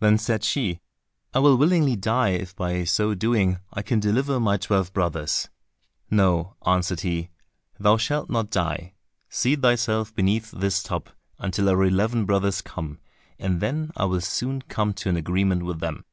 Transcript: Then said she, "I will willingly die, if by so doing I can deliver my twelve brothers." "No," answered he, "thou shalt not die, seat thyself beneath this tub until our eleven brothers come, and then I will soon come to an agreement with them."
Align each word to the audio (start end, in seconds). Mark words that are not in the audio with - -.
Then 0.00 0.16
said 0.16 0.44
she, 0.44 0.80
"I 1.34 1.40
will 1.40 1.58
willingly 1.58 1.94
die, 1.94 2.30
if 2.30 2.56
by 2.56 2.84
so 2.84 3.14
doing 3.14 3.60
I 3.70 3.82
can 3.82 4.00
deliver 4.00 4.40
my 4.40 4.56
twelve 4.56 4.94
brothers." 4.94 5.50
"No," 6.10 6.56
answered 6.64 7.00
he, 7.02 7.28
"thou 7.78 7.98
shalt 7.98 8.30
not 8.30 8.48
die, 8.50 8.94
seat 9.28 9.60
thyself 9.60 10.14
beneath 10.14 10.52
this 10.52 10.82
tub 10.82 11.10
until 11.38 11.68
our 11.68 11.84
eleven 11.84 12.24
brothers 12.24 12.62
come, 12.62 12.98
and 13.38 13.60
then 13.60 13.90
I 13.94 14.06
will 14.06 14.22
soon 14.22 14.62
come 14.62 14.94
to 14.94 15.10
an 15.10 15.18
agreement 15.18 15.64
with 15.66 15.80
them." 15.80 16.06